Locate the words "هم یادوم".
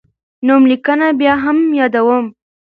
1.43-2.25